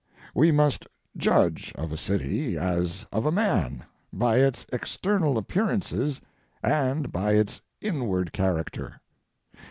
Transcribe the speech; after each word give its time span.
We 0.33 0.51
must 0.51 0.87
judge 1.15 1.71
of 1.75 1.91
a 1.91 1.95
city, 1.95 2.57
as 2.57 3.05
of 3.11 3.27
a 3.27 3.31
man, 3.31 3.83
by 4.11 4.37
its 4.37 4.65
external 4.73 5.37
appearances 5.37 6.19
and 6.63 7.11
by 7.11 7.33
its 7.33 7.61
inward 7.81 8.33
character. 8.33 8.99